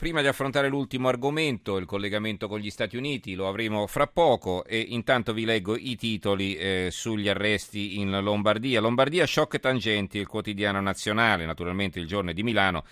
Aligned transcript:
Prima 0.00 0.22
di 0.22 0.28
affrontare 0.28 0.70
l'ultimo 0.70 1.08
argomento, 1.08 1.76
il 1.76 1.84
collegamento 1.84 2.48
con 2.48 2.58
gli 2.58 2.70
Stati 2.70 2.96
Uniti, 2.96 3.34
lo 3.34 3.46
avremo 3.46 3.86
fra 3.86 4.06
poco 4.06 4.64
e 4.64 4.78
intanto 4.78 5.34
vi 5.34 5.44
leggo 5.44 5.76
i 5.76 5.94
titoli 5.94 6.56
eh, 6.56 6.88
sugli 6.90 7.28
arresti 7.28 7.98
in 7.98 8.18
Lombardia. 8.22 8.80
Lombardia, 8.80 9.26
shock 9.26 9.60
tangenti, 9.60 10.16
il 10.16 10.26
quotidiano 10.26 10.80
nazionale, 10.80 11.44
naturalmente 11.44 11.98
il 12.00 12.06
giorno 12.06 12.32
di 12.32 12.42
Milano. 12.42 12.82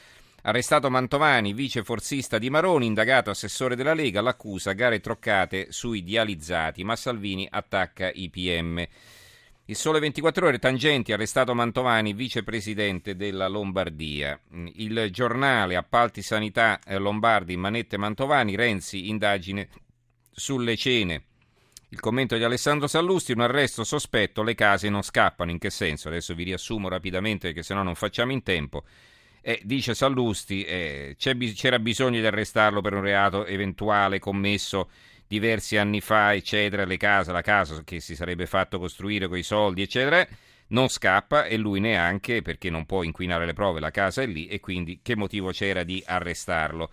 Arrestato 0.42 0.90
Mantovani, 0.90 1.54
vice 1.54 1.82
forzista 1.82 2.36
di 2.36 2.50
Maroni, 2.50 2.84
indagato 2.84 3.30
assessore 3.30 3.75
della 3.75 3.95
Lega, 3.95 4.20
l'accusa 4.20 4.72
gare 4.72 5.00
troccate 5.00 5.68
sui 5.72 6.04
dializzati, 6.04 6.84
ma 6.84 6.95
Salvini 6.95 7.48
attacca 7.50 8.11
i 8.12 8.29
PM. 8.29 8.86
Il 9.71 9.77
Sole 9.77 10.00
24 10.00 10.46
Ore, 10.46 10.59
Tangenti, 10.59 11.12
arrestato 11.12 11.55
Mantovani, 11.55 12.14
vicepresidente 12.14 13.17
della 13.17 13.48
Lombardia. 13.48 14.41
Il 14.77 15.09
giornale, 15.11 15.77
appalti 15.77 16.23
sanità 16.23 16.80
eh, 16.87 16.96
Lombardi, 16.96 17.55
Manette 17.59 17.99
Mantovani, 17.99 18.57
Renzi, 18.57 19.11
indagine 19.11 19.68
sulle 20.31 20.75
cene. 20.75 21.25
Il 21.90 22.00
commento 22.00 22.39
di 22.39 22.45
Alessandro 22.45 22.86
Sallusti, 22.86 23.32
un 23.32 23.43
arresto 23.43 23.85
sospetto, 23.85 24.43
le 24.43 24.54
case 24.54 24.89
non 24.89 25.03
scappano. 25.03 25.50
In 25.50 25.59
che 25.59 25.68
senso? 25.68 26.09
Adesso 26.09 26.35
vi 26.35 26.45
riassumo 26.45 26.89
rapidamente 26.89 27.48
perché 27.48 27.62
sennò 27.62 27.82
non 27.82 27.95
facciamo 27.95 28.32
in 28.32 28.43
tempo. 28.43 28.85
Eh, 29.43 29.61
dice 29.64 29.95
Sallusti, 29.95 30.64
eh, 30.64 31.14
c'era 31.18 31.79
bisogno 31.79 32.20
di 32.20 32.27
arrestarlo 32.27 32.81
per 32.81 32.95
un 32.95 33.03
reato 33.03 33.45
eventuale 33.45 34.19
commesso 34.19 34.89
diversi 35.28 35.77
anni 35.77 36.00
fa, 36.00 36.34
eccetera, 36.34 36.84
le 36.84 36.97
case, 36.97 37.31
la 37.31 37.42
casa 37.42 37.83
che 37.84 38.00
si 38.00 38.17
sarebbe 38.17 38.47
fatto 38.47 38.78
costruire 38.78 39.28
con 39.28 39.39
i 39.39 39.42
soldi, 39.42 39.83
eccetera, 39.83 40.27
non 40.69 40.89
scappa 40.89 41.45
e 41.45 41.56
lui 41.56 41.81
neanche 41.81 42.42
perché 42.42 42.70
non 42.70 42.87
può 42.87 43.03
inquinare 43.03 43.47
le 43.47 43.53
prove, 43.53 43.81
la 43.81 43.91
casa 43.91 44.23
è 44.23 44.27
lì 44.27 44.48
e 44.48 44.59
quindi 44.59 45.01
che 45.03 45.14
motivo 45.14 45.51
c'era 45.51 45.84
di 45.84 46.03
arrestarlo? 46.05 46.91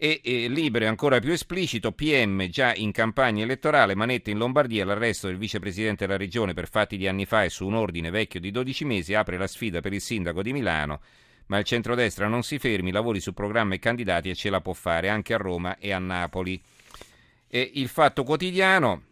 E, 0.00 0.20
e 0.22 0.48
libero 0.48 0.84
e 0.84 0.88
ancora 0.88 1.18
più 1.18 1.32
esplicito, 1.32 1.90
PM 1.90 2.46
già 2.48 2.72
in 2.72 2.92
campagna 2.92 3.42
elettorale, 3.42 3.96
manette 3.96 4.30
in 4.30 4.38
Lombardia, 4.38 4.84
l'arresto 4.84 5.26
del 5.26 5.38
vicepresidente 5.38 6.06
della 6.06 6.16
regione 6.16 6.54
per 6.54 6.68
fatti 6.68 6.96
di 6.96 7.08
anni 7.08 7.26
fa 7.26 7.42
e 7.42 7.50
su 7.50 7.66
un 7.66 7.74
ordine 7.74 8.10
vecchio 8.10 8.38
di 8.38 8.52
12 8.52 8.84
mesi 8.84 9.14
apre 9.14 9.36
la 9.36 9.48
sfida 9.48 9.80
per 9.80 9.92
il 9.92 10.00
sindaco 10.00 10.40
di 10.40 10.52
Milano, 10.52 11.00
ma 11.46 11.58
il 11.58 11.64
centrodestra 11.64 12.28
non 12.28 12.44
si 12.44 12.60
fermi, 12.60 12.92
lavori 12.92 13.18
su 13.18 13.34
programma 13.34 13.74
e 13.74 13.80
candidati 13.80 14.30
e 14.30 14.36
ce 14.36 14.50
la 14.50 14.60
può 14.60 14.72
fare 14.72 15.08
anche 15.08 15.34
a 15.34 15.38
Roma 15.38 15.78
e 15.78 15.90
a 15.90 15.98
Napoli. 15.98 16.62
E 17.50 17.70
il 17.74 17.88
Fatto 17.88 18.24
Quotidiano 18.24 19.04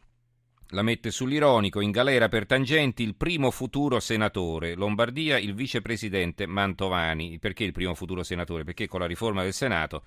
la 0.70 0.82
mette 0.82 1.10
sull'ironico, 1.10 1.80
in 1.80 1.90
galera 1.90 2.28
per 2.28 2.44
tangenti 2.44 3.02
il 3.02 3.14
primo 3.14 3.50
futuro 3.50 3.98
senatore. 3.98 4.74
Lombardia, 4.74 5.38
il 5.38 5.54
vicepresidente 5.54 6.44
Mantovani. 6.44 7.38
Perché 7.38 7.64
il 7.64 7.72
primo 7.72 7.94
futuro 7.94 8.22
senatore? 8.22 8.64
Perché 8.64 8.88
con 8.88 9.00
la 9.00 9.06
riforma 9.06 9.42
del 9.42 9.54
Senato, 9.54 10.02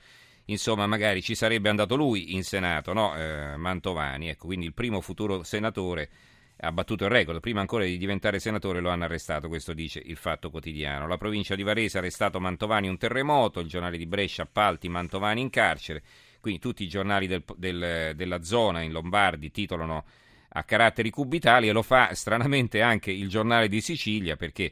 insomma, 0.45 0.85
magari 0.85 1.23
ci 1.23 1.33
sarebbe 1.33 1.69
andato 1.69 1.95
lui 1.95 2.35
in 2.35 2.43
Senato, 2.43 2.93
no? 2.93 3.15
Eh, 3.15 3.57
Mantovani. 3.57 4.29
Ecco, 4.29 4.45
quindi 4.45 4.67
il 4.67 4.73
primo 4.73 5.01
futuro 5.01 5.41
senatore 5.41 6.09
ha 6.57 6.71
battuto 6.71 7.05
il 7.05 7.09
record. 7.09 7.39
Prima 7.39 7.61
ancora 7.61 7.85
di 7.85 7.97
diventare 7.97 8.39
senatore 8.39 8.79
lo 8.79 8.89
hanno 8.89 9.05
arrestato, 9.05 9.47
questo 9.47 9.73
dice 9.73 10.03
il 10.05 10.17
Fatto 10.17 10.51
Quotidiano. 10.51 11.07
La 11.07 11.17
provincia 11.17 11.55
di 11.55 11.63
Varese 11.63 11.97
ha 11.97 12.01
arrestato 12.01 12.39
Mantovani 12.39 12.89
un 12.89 12.97
terremoto, 12.97 13.59
il 13.59 13.67
giornale 13.67 13.97
di 13.97 14.05
Brescia 14.05 14.43
appalti 14.43 14.87
Mantovani 14.87 15.41
in 15.41 15.49
carcere. 15.49 16.03
Quindi 16.39 16.59
tutti 16.59 16.83
i 16.83 16.87
giornali 16.87 17.27
del, 17.27 17.43
del, 17.55 18.13
della 18.15 18.43
zona 18.43 18.81
in 18.81 18.91
Lombardi 18.91 19.51
titolano 19.51 20.05
a 20.49 20.63
caratteri 20.63 21.09
cubitali 21.09 21.67
e 21.67 21.71
lo 21.71 21.83
fa 21.83 22.13
stranamente 22.15 22.81
anche 22.81 23.11
il 23.11 23.29
giornale 23.29 23.67
di 23.67 23.81
Sicilia 23.81 24.35
perché 24.35 24.71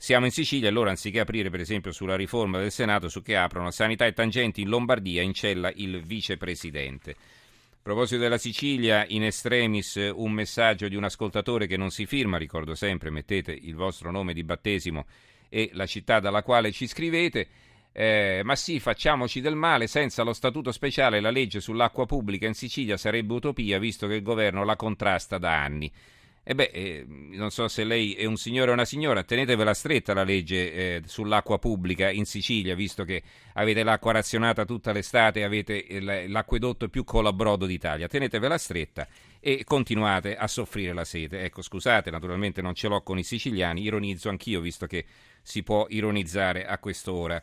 siamo 0.00 0.26
in 0.26 0.30
Sicilia 0.30 0.68
e 0.68 0.70
loro 0.70 0.90
anziché 0.90 1.20
aprire 1.20 1.50
per 1.50 1.60
esempio 1.60 1.90
sulla 1.90 2.14
riforma 2.14 2.58
del 2.58 2.70
Senato 2.70 3.08
su 3.08 3.20
che 3.20 3.36
aprono 3.36 3.72
sanità 3.72 4.06
e 4.06 4.12
tangenti 4.12 4.60
in 4.60 4.68
Lombardia 4.68 5.22
in 5.22 5.34
cella 5.34 5.72
il 5.74 6.00
vicepresidente. 6.02 7.10
A 7.10 7.90
proposito 7.94 8.20
della 8.20 8.38
Sicilia, 8.38 9.04
in 9.08 9.24
estremis 9.24 10.12
un 10.14 10.30
messaggio 10.30 10.88
di 10.88 10.94
un 10.94 11.04
ascoltatore 11.04 11.66
che 11.66 11.76
non 11.76 11.90
si 11.90 12.06
firma, 12.06 12.36
ricordo 12.36 12.74
sempre, 12.74 13.10
mettete 13.10 13.50
il 13.50 13.74
vostro 13.74 14.10
nome 14.10 14.34
di 14.34 14.44
battesimo 14.44 15.06
e 15.48 15.70
la 15.72 15.86
città 15.86 16.20
dalla 16.20 16.42
quale 16.42 16.70
ci 16.70 16.86
scrivete. 16.86 17.48
Eh, 18.00 18.42
ma 18.44 18.54
sì, 18.54 18.78
facciamoci 18.78 19.40
del 19.40 19.56
male, 19.56 19.88
senza 19.88 20.22
lo 20.22 20.32
statuto 20.32 20.70
speciale 20.70 21.18
la 21.18 21.32
legge 21.32 21.58
sull'acqua 21.58 22.06
pubblica 22.06 22.46
in 22.46 22.54
Sicilia 22.54 22.96
sarebbe 22.96 23.34
utopia, 23.34 23.80
visto 23.80 24.06
che 24.06 24.14
il 24.14 24.22
governo 24.22 24.62
la 24.62 24.76
contrasta 24.76 25.36
da 25.36 25.60
anni. 25.60 25.90
E 26.44 26.54
beh, 26.54 26.70
eh, 26.72 27.04
non 27.08 27.50
so 27.50 27.66
se 27.66 27.82
lei 27.82 28.14
è 28.14 28.24
un 28.24 28.36
signore 28.36 28.70
o 28.70 28.74
una 28.74 28.84
signora, 28.84 29.24
tenetevela 29.24 29.74
stretta 29.74 30.14
la 30.14 30.22
legge 30.22 30.72
eh, 30.72 31.02
sull'acqua 31.06 31.58
pubblica 31.58 32.08
in 32.08 32.24
Sicilia, 32.24 32.76
visto 32.76 33.02
che 33.02 33.20
avete 33.54 33.82
l'acqua 33.82 34.12
razionata 34.12 34.64
tutta 34.64 34.92
l'estate 34.92 35.40
e 35.40 35.42
avete 35.42 35.84
l'acquedotto 36.28 36.88
più 36.88 37.02
colabrodo 37.02 37.66
d'Italia. 37.66 38.06
Tenetevela 38.06 38.58
stretta 38.58 39.08
e 39.40 39.64
continuate 39.64 40.36
a 40.36 40.46
soffrire 40.46 40.92
la 40.92 41.04
sete. 41.04 41.42
Ecco, 41.42 41.62
scusate, 41.62 42.12
naturalmente 42.12 42.62
non 42.62 42.74
ce 42.74 42.86
l'ho 42.86 43.02
con 43.02 43.18
i 43.18 43.24
siciliani, 43.24 43.82
ironizzo 43.82 44.28
anch'io, 44.28 44.60
visto 44.60 44.86
che 44.86 45.04
si 45.42 45.64
può 45.64 45.86
ironizzare 45.88 46.64
a 46.64 46.78
quest'ora. 46.78 47.42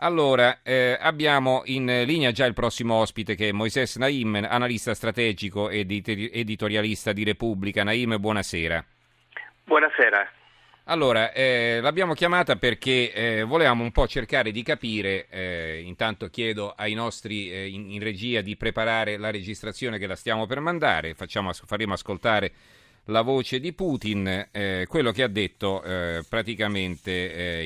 Allora, 0.00 0.60
eh, 0.62 0.96
abbiamo 1.00 1.62
in 1.64 1.86
linea 2.06 2.30
già 2.30 2.46
il 2.46 2.54
prossimo 2.54 2.94
ospite 2.94 3.34
che 3.34 3.48
è 3.48 3.52
Moises 3.52 3.96
Naim, 3.96 4.46
analista 4.48 4.94
strategico 4.94 5.70
ed 5.70 5.90
editorialista 5.90 7.12
di 7.12 7.24
Repubblica. 7.24 7.82
Naim, 7.82 8.16
buonasera. 8.20 8.84
Buonasera. 9.64 10.30
Allora, 10.84 11.32
eh, 11.32 11.80
l'abbiamo 11.82 12.14
chiamata 12.14 12.54
perché 12.54 13.12
eh, 13.12 13.42
volevamo 13.42 13.82
un 13.82 13.90
po' 13.90 14.06
cercare 14.06 14.52
di 14.52 14.62
capire, 14.62 15.26
eh, 15.30 15.82
intanto 15.84 16.28
chiedo 16.28 16.74
ai 16.76 16.94
nostri 16.94 17.50
eh, 17.50 17.66
in, 17.66 17.90
in, 17.90 18.00
regia 18.00 18.40
di 18.40 18.56
preparare 18.56 19.16
la 19.16 19.32
registrazione 19.32 19.98
che 19.98 20.06
la 20.06 20.16
stiamo 20.16 20.46
per 20.46 20.60
mandare, 20.60 21.14
Facciamo, 21.14 21.52
faremo 21.52 21.94
ascoltare 21.94 22.52
la 23.06 23.22
voce 23.22 23.58
di 23.58 23.72
Putin, 23.72 24.48
eh, 24.52 24.86
quello 24.88 25.10
che 25.10 25.24
ha 25.24 25.28
detto 25.28 25.82
praticamente 26.28 27.10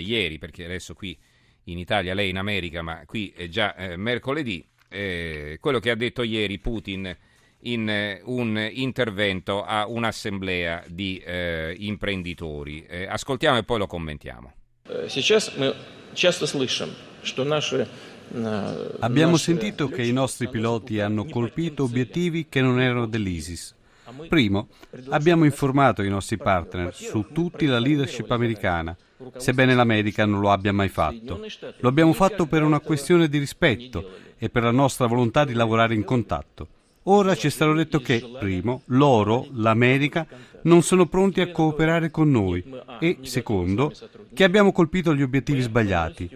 ieri, 0.02 0.38
perché 0.38 0.64
adesso 0.64 0.94
qui 0.94 1.16
in 1.64 1.78
Italia, 1.78 2.14
lei 2.14 2.30
in 2.30 2.38
America, 2.38 2.82
ma 2.82 3.02
qui 3.06 3.32
è 3.36 3.48
già 3.48 3.74
eh, 3.74 3.96
mercoledì, 3.96 4.64
eh, 4.88 5.58
quello 5.60 5.78
che 5.78 5.90
ha 5.90 5.94
detto 5.94 6.22
ieri 6.22 6.58
Putin 6.58 7.16
in 7.64 7.88
eh, 7.88 8.20
un 8.24 8.68
intervento 8.72 9.64
a 9.64 9.86
un'assemblea 9.86 10.84
di 10.88 11.18
eh, 11.18 11.74
imprenditori. 11.78 12.84
Eh, 12.86 13.06
ascoltiamo 13.06 13.58
e 13.58 13.62
poi 13.62 13.78
lo 13.78 13.86
commentiamo. 13.86 14.52
Abbiamo 19.00 19.36
sentito 19.36 19.88
che 19.88 20.02
i 20.02 20.12
nostri 20.12 20.48
piloti 20.48 21.00
hanno 21.00 21.24
colpito 21.26 21.84
obiettivi 21.84 22.48
che 22.48 22.60
non 22.60 22.80
erano 22.80 23.06
dell'ISIS. 23.06 23.74
Primo, 24.28 24.68
abbiamo 25.10 25.44
informato 25.44 26.02
i 26.02 26.08
nostri 26.08 26.36
partner, 26.36 26.94
su 26.94 27.28
tutti 27.32 27.66
la 27.66 27.78
leadership 27.78 28.30
americana, 28.30 28.96
sebbene 29.36 29.74
l'America 29.74 30.24
non 30.24 30.40
lo 30.40 30.50
abbia 30.50 30.72
mai 30.72 30.88
fatto. 30.88 31.44
Lo 31.78 31.88
abbiamo 31.88 32.12
fatto 32.12 32.46
per 32.46 32.62
una 32.62 32.80
questione 32.80 33.28
di 33.28 33.38
rispetto 33.38 34.08
e 34.38 34.48
per 34.48 34.62
la 34.62 34.70
nostra 34.70 35.06
volontà 35.06 35.44
di 35.44 35.52
lavorare 35.52 35.94
in 35.94 36.04
contatto. 36.04 36.68
Ora 37.06 37.34
ci 37.34 37.48
è 37.48 37.50
stato 37.50 37.72
detto 37.72 37.98
che, 37.98 38.24
primo, 38.38 38.82
loro, 38.86 39.48
l'America, 39.54 40.24
non 40.62 40.82
sono 40.82 41.06
pronti 41.06 41.40
a 41.40 41.50
cooperare 41.50 42.12
con 42.12 42.30
noi 42.30 42.64
e, 43.00 43.18
secondo, 43.22 43.92
che 44.32 44.44
abbiamo 44.44 44.70
colpito 44.70 45.12
gli 45.12 45.22
obiettivi 45.22 45.60
sbagliati. 45.62 46.30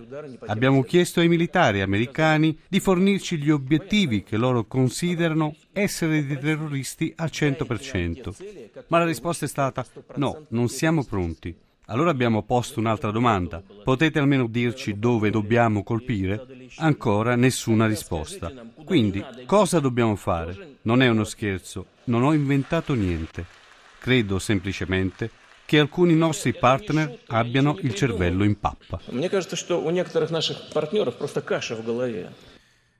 Abbiamo 0.46 0.82
chiesto 0.82 1.20
ai 1.20 1.28
militari 1.28 1.82
americani 1.82 2.58
di 2.66 2.80
fornirci 2.80 3.38
gli 3.38 3.50
obiettivi 3.50 4.24
che 4.24 4.36
loro 4.36 4.64
considerano 4.64 5.54
essere 5.72 6.26
dei 6.26 6.38
terroristi 6.38 7.12
al 7.16 7.30
100%. 7.32 8.84
Ma 8.88 8.98
la 8.98 9.04
risposta 9.04 9.44
è 9.44 9.48
stata 9.48 9.86
no, 10.16 10.46
non 10.48 10.68
siamo 10.68 11.04
pronti. 11.04 11.54
Allora 11.88 12.10
abbiamo 12.10 12.42
posto 12.42 12.80
un'altra 12.80 13.12
domanda. 13.12 13.62
Potete 13.84 14.18
almeno 14.18 14.48
dirci 14.48 14.98
dove 14.98 15.30
dobbiamo 15.30 15.84
colpire? 15.84 16.44
Ancora 16.78 17.36
nessuna 17.36 17.86
risposta. 17.86 18.52
Quindi, 18.84 19.24
cosa 19.46 19.78
dobbiamo 19.78 20.16
fare? 20.16 20.78
Non 20.82 21.00
è 21.00 21.08
uno 21.08 21.22
scherzo, 21.22 21.86
non 22.04 22.24
ho 22.24 22.32
inventato 22.32 22.94
niente. 22.94 23.44
Credo 24.00 24.40
semplicemente 24.40 25.30
che 25.64 25.78
alcuni 25.78 26.14
nostri 26.14 26.54
partner 26.54 27.20
abbiano 27.26 27.76
il 27.80 27.94
cervello 27.94 28.42
in 28.42 28.58
pappa. 28.58 29.00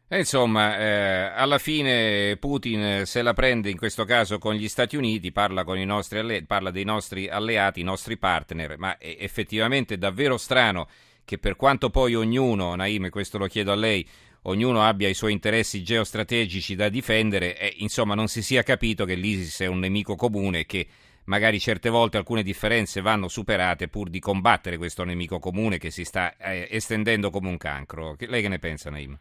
E 0.08 0.18
insomma, 0.18 0.78
eh, 0.78 1.32
alla 1.34 1.58
fine 1.58 2.36
Putin 2.36 3.02
se 3.04 3.22
la 3.22 3.32
prende 3.32 3.70
in 3.70 3.76
questo 3.76 4.04
caso 4.04 4.38
con 4.38 4.54
gli 4.54 4.68
Stati 4.68 4.94
Uniti, 4.96 5.32
parla, 5.32 5.64
alle- 5.66 6.44
parla 6.46 6.70
dei 6.70 6.84
nostri 6.84 7.28
alleati, 7.28 7.80
i 7.80 7.82
nostri 7.82 8.16
partner, 8.16 8.78
ma 8.78 8.98
è 8.98 9.16
effettivamente 9.18 9.98
davvero 9.98 10.36
strano 10.36 10.88
che 11.24 11.38
per 11.38 11.56
quanto 11.56 11.90
poi 11.90 12.14
ognuno, 12.14 12.76
Naim, 12.76 13.08
questo 13.08 13.36
lo 13.36 13.48
chiedo 13.48 13.72
a 13.72 13.74
lei, 13.74 14.06
ognuno 14.42 14.84
abbia 14.84 15.08
i 15.08 15.14
suoi 15.14 15.32
interessi 15.32 15.82
geostrategici 15.82 16.76
da 16.76 16.88
difendere, 16.88 17.58
eh, 17.58 17.74
insomma 17.78 18.14
non 18.14 18.28
si 18.28 18.42
sia 18.42 18.62
capito 18.62 19.04
che 19.04 19.16
l'ISIS 19.16 19.62
è 19.62 19.66
un 19.66 19.80
nemico 19.80 20.14
comune 20.14 20.60
e 20.60 20.66
che 20.66 20.86
magari 21.24 21.58
certe 21.58 21.88
volte 21.88 22.16
alcune 22.16 22.44
differenze 22.44 23.00
vanno 23.00 23.26
superate 23.26 23.88
pur 23.88 24.08
di 24.08 24.20
combattere 24.20 24.76
questo 24.76 25.02
nemico 25.02 25.40
comune 25.40 25.78
che 25.78 25.90
si 25.90 26.04
sta 26.04 26.36
eh, 26.36 26.68
estendendo 26.70 27.30
come 27.30 27.48
un 27.48 27.56
cancro. 27.56 28.14
Lei 28.20 28.40
che 28.40 28.48
ne 28.48 28.60
pensa, 28.60 28.88
Naim? 28.88 29.18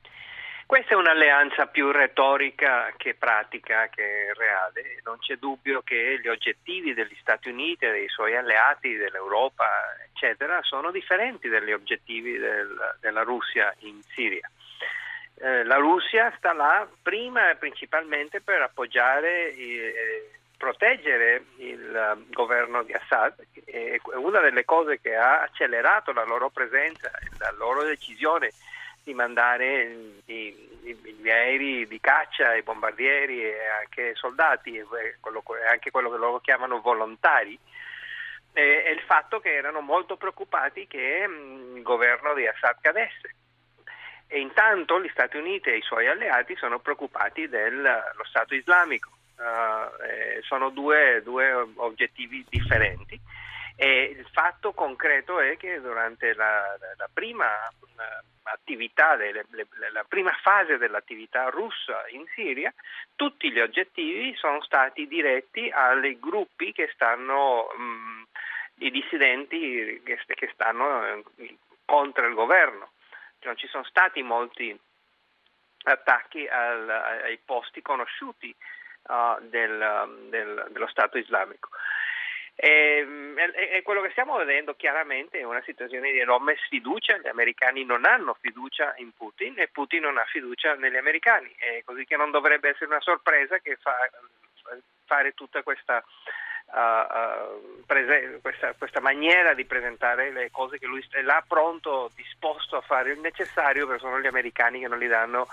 Questa 0.68 0.96
è 0.96 0.98
un'alleanza 0.98 1.68
più 1.68 1.92
retorica 1.92 2.92
che 2.98 3.14
pratica, 3.14 3.88
che 3.88 4.34
reale. 4.34 5.00
Non 5.04 5.20
c'è 5.20 5.36
dubbio 5.36 5.84
che 5.84 6.20
gli 6.20 6.28
oggettivi 6.28 6.96
degli 6.96 7.16
Stati 7.22 7.50
Uniti, 7.50 7.86
dei 7.86 8.10
suoi 8.10 8.36
alleati, 8.36 8.96
dell'Europa, 8.96 9.70
eccetera, 10.12 10.60
sono 10.64 10.90
differenti 10.90 11.50
dagli 11.50 11.72
oggettivi 11.72 12.40
del, 12.40 12.98
della 13.00 13.22
Russia 13.22 13.76
in 13.80 14.02
Siria. 14.16 14.50
Eh, 15.38 15.64
la 15.66 15.76
Russia 15.76 16.34
sta 16.38 16.52
là 16.54 16.88
prima 17.00 17.52
e 17.52 17.58
principalmente 17.58 18.42
per 18.42 18.64
appoggiare 18.64 19.54
e 19.56 20.32
proteggere 20.58 21.44
il 21.58 22.26
governo 22.32 22.82
di 22.82 22.94
Assad. 22.94 23.36
È 23.66 24.00
una 24.16 24.40
delle 24.40 24.66
cose 24.66 25.00
che 25.00 25.16
ha 25.16 25.42
accelerato 25.42 26.12
la 26.12 26.24
loro 26.24 26.50
presenza, 26.50 27.12
la 27.38 27.52
loro 27.52 27.84
decisione 27.84 28.52
di 29.06 29.14
mandare 29.14 30.24
gli 30.26 31.30
aerei 31.30 31.88
di 31.88 32.00
caccia, 32.00 32.56
i 32.56 32.64
bombardieri 32.64 33.44
e 33.44 33.56
anche 33.82 34.16
soldati, 34.16 34.84
quello, 35.20 35.44
anche 35.72 35.92
quello 35.92 36.10
che 36.10 36.18
loro 36.18 36.40
chiamano 36.40 36.82
volontari, 36.82 37.58
e 38.52 38.92
il 38.92 39.02
fatto 39.02 39.40
che 39.40 39.54
erano 39.54 39.82
molto 39.82 40.18
preoccupati 40.18 40.88
che 40.88 41.28
il 41.28 41.82
governo 41.84 42.34
di 42.34 42.48
Assad 42.48 42.78
cadesse. 42.82 43.36
E 44.28 44.40
intanto 44.40 45.00
gli 45.00 45.10
Stati 45.10 45.38
Uniti 45.38 45.70
e 45.70 45.78
i 45.78 45.82
suoi 45.82 46.08
alleati 46.08 46.56
sono 46.56 46.80
preoccupati 46.80 47.48
dello 47.48 48.24
Stato 48.24 48.56
islamico. 48.56 49.12
Uh, 49.38 50.02
eh, 50.02 50.42
sono 50.44 50.70
due, 50.70 51.22
due 51.22 51.52
oggettivi 51.76 52.46
differenti 52.48 53.20
e 53.76 54.16
il 54.18 54.28
fatto 54.32 54.74
concreto 54.74 55.40
è 55.40 55.58
che 55.58 55.82
durante 55.82 56.34
la, 56.34 56.78
la 56.98 57.10
prima 57.14 57.48
attività, 58.44 59.16
le, 59.16 59.32
le, 59.50 59.68
la 59.92 60.04
prima 60.04 60.32
fase 60.42 60.78
dell'attività 60.78 61.50
russa 61.50 62.08
in 62.10 62.26
Siria, 62.34 62.74
tutti 63.16 63.52
gli 63.52 63.60
oggettivi 63.60 64.36
sono 64.36 64.62
stati 64.62 65.08
diretti 65.08 65.70
ai 65.70 66.20
gruppi 66.20 66.72
che 66.72 66.90
stanno, 66.94 67.68
mh, 67.76 68.28
i 68.84 68.92
dissidenti 68.92 70.02
che, 70.04 70.20
che 70.26 70.50
stanno 70.54 71.06
eh, 71.06 71.58
contro 71.86 72.28
il 72.28 72.34
governo. 72.34 72.92
Non 73.42 73.58
ci 73.58 73.68
sono 73.68 73.84
stati 73.84 74.24
molti 74.24 74.78
attacchi 75.84 76.48
al, 76.48 76.90
ai 76.90 77.40
posti 77.44 77.82
conosciuti 77.82 78.56
uh, 79.04 79.40
del, 79.42 80.28
del, 80.30 80.68
dello 80.72 80.88
Stato 80.88 81.20
islamico. 81.20 81.70
Ehm, 82.58 83.38
e, 83.38 83.78
e, 83.78 83.82
quello 83.82 84.02
che 84.02 84.12
stiamo 84.12 84.38
vedendo 84.38 84.76
chiaramente 84.76 85.40
è 85.40 85.44
una 85.44 85.62
situazione 85.66 86.12
di 86.12 86.20
enorme 86.20 86.56
sfiducia, 86.66 87.18
gli 87.18 87.28
americani 87.28 87.84
non 87.84 88.06
hanno 88.06 88.38
fiducia 88.40 88.94
in 88.98 89.12
Putin 89.12 89.56
e 89.60 89.68
Putin 89.68 90.04
non 90.04 90.18
ha 90.18 90.24
fiducia 90.26 90.76
negli 90.76 90.96
americani, 90.96 91.54
e 91.58 91.84
così 91.84 92.06
che 92.06 92.16
non 92.16 92.32
dovrebbe 92.32 92.70
essere 92.70 92.86
una 92.86 93.02
sorpresa 93.02 93.60
che 93.60 93.76
fa, 93.76 93.98
fare 95.04 95.34
tutta 95.34 95.64
questa, 95.64 96.02
uh, 96.68 96.80
uh, 96.80 97.84
prese- 97.86 98.40
questa, 98.42 98.74
questa, 98.78 99.02
maniera 99.02 99.54
di 99.54 99.66
presentare 99.66 100.32
le 100.32 100.50
cose 100.50 100.80
che 100.80 100.86
lui 100.86 101.06
è 101.12 101.22
là 101.22 101.44
pronto, 101.46 102.12
disposto 102.16 102.78
a 102.78 102.82
fare 102.82 103.12
il 103.12 103.20
necessario, 103.20 103.86
perché 103.86 104.02
sono 104.02 104.22
gli 104.22 104.28
americani 104.28 104.80
che 104.80 104.88
non 104.88 105.00
gli 105.00 105.10
danno 105.10 105.46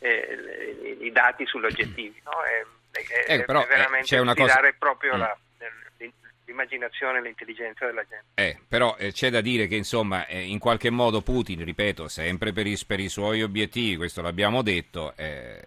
eh, 0.00 0.96
i 1.00 1.12
dati 1.12 1.46
sugli 1.46 1.66
oggettivi. 1.66 2.20
No? 2.24 2.42
È, 2.42 2.66
è, 2.90 3.34
eh, 3.34 3.44
però, 3.44 3.62
è 3.62 3.66
veramente 3.68 4.06
c'è 4.06 4.18
una 4.18 4.34
cosa... 4.34 4.60
proprio 4.76 5.14
mm. 5.14 5.18
la 5.20 5.38
l'immaginazione 6.48 7.18
e 7.18 7.22
l'intelligenza 7.22 7.86
della 7.86 8.04
gente. 8.08 8.24
Eh, 8.34 8.58
però 8.66 8.96
eh, 8.98 9.12
c'è 9.12 9.30
da 9.30 9.40
dire 9.40 9.66
che 9.66 9.76
insomma 9.76 10.26
eh, 10.26 10.40
in 10.40 10.58
qualche 10.58 10.90
modo 10.90 11.20
Putin, 11.20 11.62
ripeto, 11.64 12.08
sempre 12.08 12.52
per 12.52 12.66
i, 12.66 12.76
per 12.86 12.98
i 12.98 13.08
suoi 13.08 13.42
obiettivi, 13.42 13.96
questo 13.96 14.22
l'abbiamo 14.22 14.62
detto, 14.62 15.14
eh, 15.16 15.60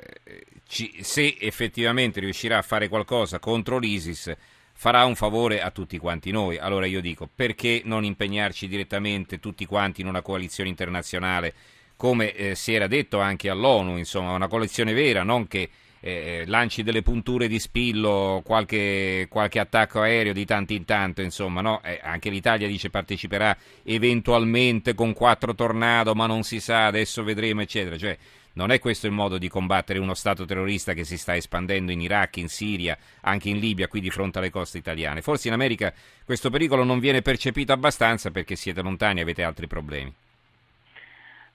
ci, 0.67 1.03
se 1.03 1.37
effettivamente 1.39 2.19
riuscirà 2.19 2.57
a 2.57 2.63
fare 2.63 2.89
qualcosa 2.89 3.39
contro 3.39 3.77
l'ISIS 3.77 4.35
farà 4.73 5.05
un 5.05 5.15
favore 5.15 5.61
a 5.61 5.69
tutti 5.69 5.99
quanti 5.99 6.31
noi. 6.31 6.57
Allora 6.57 6.87
io 6.87 7.01
dico, 7.01 7.29
perché 7.33 7.81
non 7.85 8.03
impegnarci 8.03 8.67
direttamente 8.67 9.39
tutti 9.39 9.65
quanti 9.65 10.01
in 10.01 10.07
una 10.07 10.21
coalizione 10.21 10.69
internazionale 10.69 11.53
come 11.95 12.33
eh, 12.33 12.55
si 12.55 12.73
era 12.73 12.87
detto 12.87 13.19
anche 13.19 13.47
all'ONU, 13.47 13.95
insomma, 13.97 14.33
una 14.33 14.47
coalizione 14.47 14.91
vera, 14.93 15.21
non 15.21 15.47
che 15.47 15.69
eh, 16.01 16.43
lanci 16.47 16.83
delle 16.83 17.03
punture 17.03 17.47
di 17.47 17.59
spillo, 17.59 18.41
qualche, 18.43 19.27
qualche, 19.29 19.59
attacco 19.59 20.01
aereo 20.01 20.33
di 20.33 20.45
tanto 20.45 20.73
in 20.73 20.83
tanto, 20.83 21.21
insomma, 21.21 21.61
no? 21.61 21.81
eh, 21.83 21.99
anche 22.03 22.29
l'Italia 22.29 22.67
dice 22.67 22.89
parteciperà 22.89 23.55
eventualmente 23.83 24.93
con 24.93 25.13
quattro 25.13 25.55
tornado, 25.55 26.13
ma 26.15 26.25
non 26.25 26.43
si 26.43 26.59
sa, 26.59 26.87
adesso 26.87 27.23
vedremo, 27.23 27.61
eccetera. 27.61 27.97
Cioè, 27.97 28.17
non 28.53 28.71
è 28.71 28.79
questo 28.79 29.07
il 29.07 29.13
modo 29.13 29.37
di 29.37 29.47
combattere 29.47 29.99
uno 29.99 30.13
Stato 30.13 30.43
terrorista 30.43 30.93
che 30.93 31.05
si 31.05 31.17
sta 31.17 31.35
espandendo 31.35 31.91
in 31.91 32.01
Iraq, 32.01 32.37
in 32.37 32.49
Siria, 32.49 32.97
anche 33.21 33.49
in 33.49 33.59
Libia, 33.59 33.87
qui 33.87 34.01
di 34.01 34.09
fronte 34.09 34.39
alle 34.39 34.49
coste 34.49 34.77
italiane. 34.77 35.21
Forse 35.21 35.47
in 35.47 35.53
America 35.53 35.93
questo 36.25 36.49
pericolo 36.49 36.83
non 36.83 36.99
viene 36.99 37.21
percepito 37.21 37.71
abbastanza 37.71 38.31
perché 38.31 38.55
siete 38.55 38.81
lontani 38.81 39.19
e 39.19 39.21
avete 39.21 39.43
altri 39.43 39.67
problemi. 39.67 40.13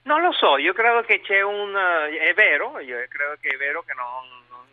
Non 0.07 0.21
lo 0.21 0.31
so, 0.31 0.57
io 0.57 0.71
credo 0.71 1.01
che 1.01 1.19
c'è 1.19 1.41
un... 1.41 1.75
è 1.75 2.33
vero, 2.33 2.79
io 2.79 2.95
credo 3.09 3.35
che 3.41 3.49
è 3.49 3.57
vero 3.57 3.83
che 3.85 3.93
non, 3.93 4.23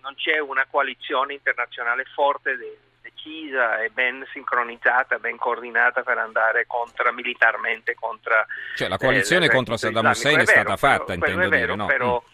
non 0.01 0.15
c'è 0.15 0.39
una 0.39 0.65
coalizione 0.71 1.33
internazionale 1.33 2.05
forte, 2.15 2.57
decisa 3.03 3.83
e 3.83 3.91
ben 3.91 4.25
sincronizzata, 4.33 5.19
ben 5.19 5.37
coordinata 5.37 6.03
per 6.03 6.19
andare 6.19 6.67
contro, 6.69 7.13
militarmente 7.13 7.97
contro... 7.97 8.47
Cioè 8.77 8.87
la 8.87 8.97
coalizione 8.97 9.47
eh, 9.47 9.51
contro 9.51 9.77
Saddam 9.77 10.07
Hussein 10.07 10.39
è, 10.39 10.43
è 10.43 10.47
stata 10.47 10.77
fatta, 10.77 11.05
però, 11.05 11.15
intendo 11.15 11.49
vero, 11.49 11.57
dire, 11.57 11.75
no? 11.75 11.87
Però... 11.87 12.23
Mm. 12.25 12.33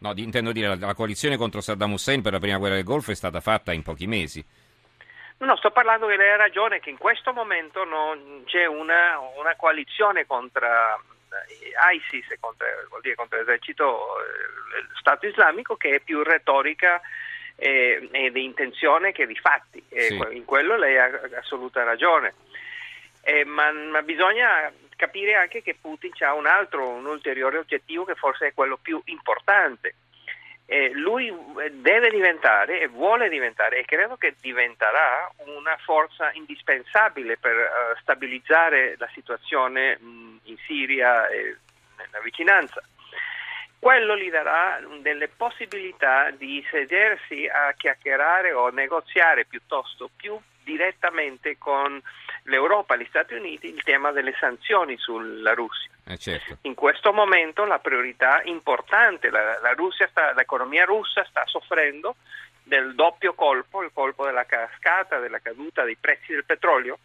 No, 0.00 0.12
intendo 0.16 0.52
dire, 0.52 0.68
la, 0.68 0.76
la 0.78 0.94
coalizione 0.94 1.38
contro 1.38 1.62
Saddam 1.62 1.92
Hussein 1.92 2.20
per 2.20 2.32
la 2.32 2.40
prima 2.40 2.58
guerra 2.58 2.74
del 2.74 2.84
Golfo 2.84 3.10
è 3.10 3.14
stata 3.14 3.40
fatta 3.40 3.72
in 3.72 3.82
pochi 3.82 4.06
mesi. 4.06 4.44
No, 5.38 5.56
sto 5.56 5.70
parlando 5.70 6.06
che 6.06 6.16
lei 6.16 6.32
ha 6.32 6.36
ragione 6.36 6.78
che 6.78 6.90
in 6.90 6.98
questo 6.98 7.32
momento 7.32 7.84
non 7.84 8.42
c'è 8.44 8.66
una, 8.66 9.18
una 9.38 9.56
coalizione 9.56 10.26
contro 10.26 10.66
ISIS, 11.92 12.26
contro, 12.40 12.66
vuol 12.88 13.00
dire 13.00 13.14
contro 13.14 13.38
l'esercito 13.38 14.16
eh, 14.20 14.86
Stato 14.98 15.26
islamico, 15.26 15.76
che 15.76 15.96
è 15.96 16.00
più 16.00 16.22
retorica 16.22 17.00
e, 17.56 18.08
e 18.10 18.30
di 18.30 18.44
intenzione 18.44 19.12
che 19.12 19.26
di 19.26 19.36
fatti. 19.36 19.82
Sì. 19.88 20.14
in 20.30 20.44
quello 20.44 20.76
lei 20.76 20.98
ha 20.98 21.10
assoluta 21.38 21.82
ragione. 21.82 22.34
Eh, 23.22 23.44
ma, 23.44 23.70
ma, 23.72 24.02
bisogna 24.02 24.72
capire 24.96 25.34
anche 25.34 25.62
che 25.62 25.76
Putin 25.80 26.12
ha 26.20 26.34
un 26.34 26.46
altro, 26.46 26.88
un 26.88 27.06
ulteriore 27.06 27.58
obiettivo 27.58 28.04
che 28.04 28.14
forse 28.14 28.48
è 28.48 28.54
quello 28.54 28.78
più 28.80 29.00
importante, 29.06 29.94
eh, 30.70 30.90
lui 30.92 31.34
deve 31.80 32.10
diventare 32.10 32.80
e 32.80 32.88
vuole 32.88 33.30
diventare 33.30 33.78
e 33.78 33.84
credo 33.86 34.16
che 34.16 34.34
diventerà 34.38 35.32
una 35.46 35.74
forza 35.78 36.30
indispensabile 36.34 37.38
per 37.38 37.56
uh, 37.56 37.98
stabilizzare 38.02 38.94
la 38.98 39.08
situazione 39.14 39.96
mh, 39.98 40.40
in 40.42 40.56
Siria 40.66 41.26
e 41.28 41.56
nella 41.96 42.20
vicinanza. 42.22 42.82
Quello 43.78 44.14
gli 44.18 44.28
darà 44.28 44.78
delle 45.00 45.28
possibilità 45.28 46.30
di 46.32 46.62
sedersi 46.70 47.46
a 47.46 47.72
chiacchierare 47.74 48.52
o 48.52 48.68
negoziare 48.68 49.46
piuttosto 49.46 50.10
più 50.14 50.38
direttamente 50.68 51.56
con 51.56 51.98
l'Europa 52.44 52.94
e 52.94 52.98
gli 52.98 53.06
Stati 53.08 53.32
Uniti 53.32 53.68
il 53.68 53.82
tema 53.82 54.12
delle 54.12 54.34
sanzioni 54.38 54.98
sulla 54.98 55.54
Russia. 55.54 55.90
Eh 56.06 56.18
certo. 56.18 56.58
In 56.62 56.74
questo 56.74 57.12
momento 57.14 57.64
la 57.64 57.78
priorità 57.78 58.42
importante, 58.44 59.30
la, 59.30 59.58
la 59.60 59.74
sta, 60.10 60.34
l'economia 60.34 60.84
russa 60.84 61.24
sta 61.24 61.44
soffrendo 61.46 62.16
del 62.62 62.94
doppio 62.94 63.32
colpo, 63.32 63.82
il 63.82 63.90
colpo 63.94 64.26
della 64.26 64.44
cascata, 64.44 65.18
della 65.18 65.38
caduta 65.38 65.84
dei 65.84 65.96
prezzi 65.96 66.32
del 66.32 66.44
petrolio, 66.44 66.98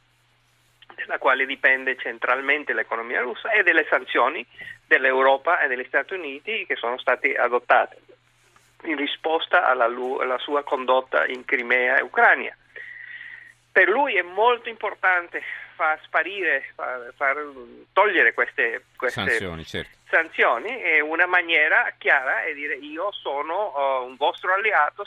dalla 0.95 1.17
quale 1.17 1.45
dipende 1.45 1.95
centralmente 1.97 2.73
l'economia 2.73 3.21
russa, 3.21 3.49
e 3.51 3.63
delle 3.63 3.85
sanzioni 3.89 4.45
dell'Europa 4.85 5.61
e 5.61 5.69
degli 5.69 5.85
Stati 5.87 6.13
Uniti 6.13 6.65
che 6.65 6.75
sono 6.75 6.97
state 6.97 7.35
adottate 7.35 8.01
in 8.83 8.97
risposta 8.97 9.65
alla, 9.65 9.85
alla 9.85 10.37
sua 10.39 10.63
condotta 10.63 11.25
in 11.27 11.45
Crimea 11.45 11.97
e 11.97 12.01
Ucraina. 12.01 12.53
Per 13.73 13.89
lui 13.89 14.15
è 14.15 14.21
molto 14.21 14.69
importante 14.69 15.41
far 15.75 15.99
sparire, 16.03 16.71
far, 16.75 17.11
far 17.15 17.35
togliere 17.91 18.33
queste, 18.33 18.85
queste 18.95 19.21
sanzioni, 19.21 19.65
certo. 19.65 19.97
sanzioni, 20.09 20.69
è 20.79 20.99
una 20.99 21.25
maniera 21.25 21.91
chiara 21.97 22.43
e 22.43 22.53
dire 22.53 22.75
io 22.75 23.11
sono 23.11 23.73
uh, 23.75 24.05
un 24.05 24.15
vostro 24.15 24.53
alleato, 24.53 25.03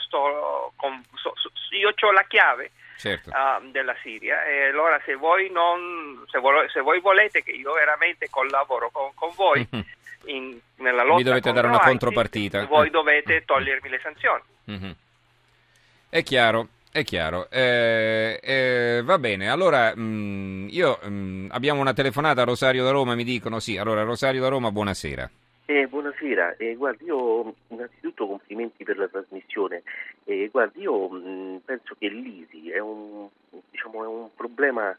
con, 0.75 1.01
so, 1.15 1.33
so, 1.35 1.49
io 1.75 1.93
ho 1.97 2.11
la 2.11 2.25
chiave 2.27 2.71
certo. 2.97 3.29
uh, 3.29 3.71
della 3.71 3.95
Siria 4.01 4.43
e 4.45 4.65
allora 4.65 5.01
se 5.05 5.15
voi, 5.15 5.49
non, 5.49 6.25
se, 6.29 6.39
vo- 6.39 6.67
se 6.69 6.81
voi 6.81 6.99
volete 6.99 7.43
che 7.43 7.51
io 7.51 7.71
veramente 7.73 8.29
collaboro 8.29 8.89
con, 8.91 9.13
con 9.15 9.31
voi 9.35 9.65
in, 10.25 10.59
nella 10.75 11.03
lotta 11.03 11.17
Mi 11.17 11.23
dovete 11.23 11.51
dare 11.53 11.67
una 11.67 11.79
contropartita. 11.79 12.65
Voi 12.65 12.89
dovete 12.89 13.45
togliermi 13.45 13.89
le 13.89 13.99
sanzioni. 14.03 14.43
Mm-hmm. 14.69 14.91
È 16.09 16.23
chiaro. 16.23 16.67
È 16.91 17.03
chiaro, 17.03 17.49
eh, 17.51 18.39
eh, 18.41 19.01
va 19.03 19.19
bene, 19.19 19.49
allora 19.49 19.93
mh, 19.95 20.01
mm, 20.01 20.67
io 20.69 20.99
mh, 21.03 21.09
mm, 21.09 21.47
abbiamo 21.51 21.81
una 21.81 21.93
telefonata 21.93 22.41
a 22.41 22.45
Rosario 22.45 22.83
da 22.83 22.91
Roma, 22.91 23.13
mi 23.13 23.23
dicono 23.23 23.59
sì, 23.59 23.77
allora 23.77 24.03
Rosario 24.03 24.41
da 24.41 24.47
Roma, 24.47 24.71
buonasera. 24.71 25.29
Eh, 25.65 25.85
buonasera, 25.85 26.55
eh, 26.55 26.75
guardi, 26.75 27.03
io 27.03 27.53
innanzitutto 27.67 28.25
complimenti 28.25 28.85
per 28.85 28.97
la 28.97 29.09
trasmissione. 29.09 29.83
Eh, 30.23 30.47
guardi, 30.49 30.79
io 30.79 31.09
mh, 31.09 31.61
penso 31.65 31.93
che 31.99 32.07
l'ISI 32.07 32.69
è 32.69 32.79
un, 32.79 33.27
diciamo, 33.69 34.03
è 34.03 34.07
un 34.07 34.29
problema 34.33 34.95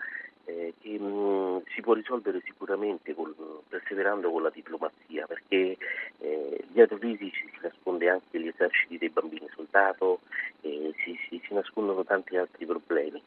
eh, 0.49 0.75
che 0.81 0.99
mh, 0.99 1.65
si 1.75 1.83
può 1.83 1.93
risolvere 1.93 2.41
sicuramente 2.45 3.15
col, 3.15 3.35
perseverando 3.69 4.31
con 4.31 4.43
la 4.43 4.51
diplomazia, 4.51 5.27
perché 5.27 5.77
eh, 6.19 6.65
dietro 6.69 6.97
l'ISI 6.97 7.31
si, 7.31 7.59
nasconde 7.61 8.09
anche 8.09 8.41
gli 8.41 8.49
eserciti 8.49 8.99
dei 8.99 9.11
bambini 9.11 9.47
soldato, 9.55 10.21
si, 10.61 11.19
si, 11.29 11.41
si 11.47 11.55
nascondono 11.55 12.05
tanti 12.05 12.37
altri 12.37 12.67
problemi. 12.67 13.23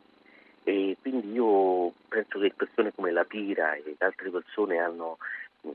E 0.64 0.98
quindi 1.02 1.32
io 1.32 1.94
penso 2.08 2.40
che 2.40 2.54
persone 2.56 2.94
come 2.94 3.12
la 3.12 3.24
Pira 3.24 3.76
ed 3.76 3.96
altre 4.00 4.30
persone 4.30 4.78
hanno 4.78 5.18